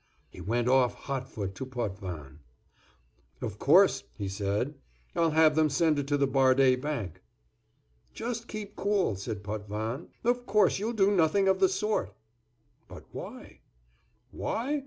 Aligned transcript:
He 0.31 0.41
went 0.41 0.67
off 0.67 0.95
hot 0.95 1.29
foot 1.29 1.53
to 1.53 1.63
Potvin. 1.63 2.39
"Of 3.39 3.59
course," 3.59 4.03
he 4.17 4.27
said, 4.27 4.73
"I'll 5.15 5.29
have 5.29 5.53
them 5.55 5.69
send 5.69 5.99
it 5.99 6.07
to 6.07 6.17
the 6.17 6.27
Bardé 6.27 6.81
Bank." 6.81 7.21
"Just 8.11 8.47
keep 8.47 8.75
cool," 8.75 9.15
said 9.15 9.43
Potvin. 9.43 10.07
"Of 10.23 10.47
course 10.47 10.79
you'll 10.79 10.93
do 10.93 11.11
nothing 11.11 11.47
of 11.47 11.59
the 11.59 11.69
sort." 11.69 12.15
"But 12.87 13.05
why?" 13.11 13.59
"Why? 14.31 14.79